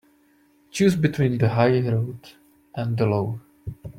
[0.71, 2.29] Choose between the high road
[2.73, 3.39] and the low.